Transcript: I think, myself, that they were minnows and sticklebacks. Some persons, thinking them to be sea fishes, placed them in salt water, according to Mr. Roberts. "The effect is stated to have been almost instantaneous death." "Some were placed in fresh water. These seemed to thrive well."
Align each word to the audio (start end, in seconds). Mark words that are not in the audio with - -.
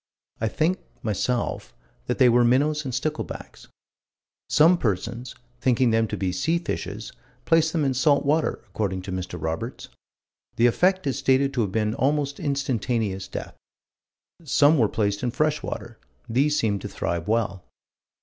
I 0.39 0.47
think, 0.47 0.79
myself, 1.03 1.75
that 2.07 2.17
they 2.17 2.27
were 2.27 2.43
minnows 2.43 2.85
and 2.85 2.91
sticklebacks. 2.91 3.67
Some 4.49 4.79
persons, 4.79 5.35
thinking 5.59 5.91
them 5.91 6.07
to 6.07 6.17
be 6.17 6.31
sea 6.31 6.57
fishes, 6.57 7.11
placed 7.45 7.71
them 7.71 7.85
in 7.85 7.93
salt 7.93 8.25
water, 8.25 8.63
according 8.69 9.03
to 9.03 9.11
Mr. 9.11 9.39
Roberts. 9.39 9.89
"The 10.55 10.65
effect 10.65 11.05
is 11.05 11.19
stated 11.19 11.53
to 11.53 11.61
have 11.61 11.71
been 11.71 11.93
almost 11.93 12.39
instantaneous 12.39 13.27
death." 13.27 13.53
"Some 14.43 14.79
were 14.79 14.89
placed 14.89 15.21
in 15.21 15.29
fresh 15.29 15.61
water. 15.61 15.99
These 16.27 16.57
seemed 16.57 16.81
to 16.81 16.87
thrive 16.89 17.27
well." 17.27 17.63